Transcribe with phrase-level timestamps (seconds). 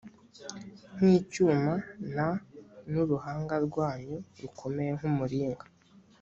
[0.97, 1.73] nk icyuma
[2.15, 2.17] n
[2.91, 5.65] n uruhanga rwanyu rukomeye nk umuringa